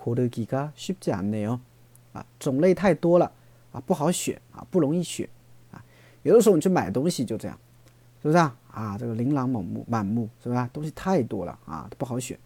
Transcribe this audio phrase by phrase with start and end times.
[0.00, 1.60] 고르기가쉽지않네요。
[2.12, 3.30] 啊，种类太多了
[3.72, 5.28] 啊，不好选啊，不容易选
[5.70, 5.84] 啊。
[6.22, 7.58] 有的时候你去买东西就这样，
[8.22, 8.56] 是不是啊？
[8.70, 10.70] 啊，这个琳琅满目，满目是吧？
[10.72, 12.38] 东西太多了啊，不好选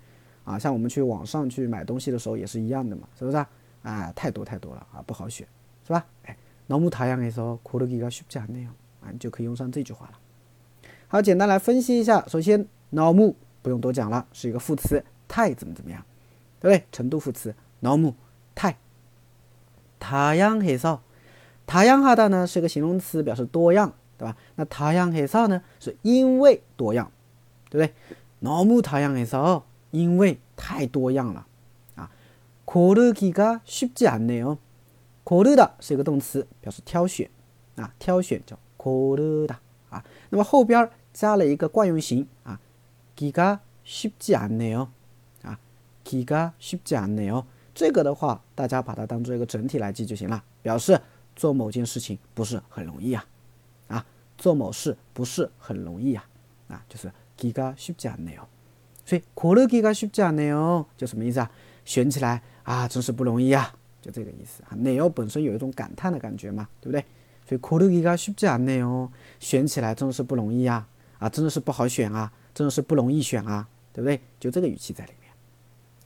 [0.44, 0.58] 啊。
[0.58, 3.48] 像我们去网上去买东西的时候也是一样的嘛，是不是啊？
[3.82, 5.46] 啊，太多太多了啊，不好选，
[5.86, 6.04] 是吧？
[6.24, 6.36] 哎，
[6.68, 10.18] 너무다양해서고르기가쉽지않네요啊，你就可以用上这句话了。
[11.06, 12.24] 好，简单来分析一下。
[12.26, 16.04] 首先，너무不用多讲了，是一个副词，太怎么怎么样，
[16.64, 16.86] 对不对？
[16.92, 18.14] 程度副词，너무
[18.54, 18.76] 太。
[19.98, 21.00] 다양해 서，
[21.66, 24.36] 다양하다呢是个形容词，表示多样，对吧？
[24.56, 27.10] 那다양해서呢是因为多样，
[27.68, 27.94] 对不对？
[28.40, 31.46] 너무다양해 서， 因为太多样了
[31.96, 32.10] 啊。
[32.64, 34.58] 고르기가쉽지않네 요。
[35.22, 37.28] 고르다是一个动词，表示挑选
[37.76, 39.56] 啊，挑选叫고르다
[39.90, 40.02] 啊。
[40.30, 42.58] 那么后边加了一个惯用型啊，
[43.16, 44.88] 기가쉽지않네 요， 啊，
[46.04, 47.44] 기가쉽지않네 요。
[47.74, 51.00] 这个的话，大家把它当做一个整体来记就行了，表示
[51.36, 53.24] 做某件事情不是很容易啊，
[53.88, 54.04] 啊，
[54.36, 56.26] 做某事不是很容易啊，
[56.68, 58.42] 啊，就是기가쉽지않네 요。
[59.04, 61.50] 所以고르기가쉽지않네 요， 就什么意思啊？
[61.84, 64.76] 选起来啊，真是不容易啊，就这个意思啊。
[64.76, 67.04] 네요本身有一种感叹的感觉嘛，对不对？
[67.48, 69.08] 所以고르기가쉽지않네 요，
[69.38, 70.86] 选起来真的是不容易啊，
[71.18, 74.20] 啊，真的是不好选啊，真的是不容易选啊，对不对？
[74.38, 75.23] 就这个语气在里面，